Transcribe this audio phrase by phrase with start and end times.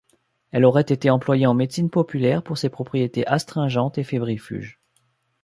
[0.49, 4.79] Elle aurait été employée en médecine populaire pour ses propriétés astringentes et fébrifuges.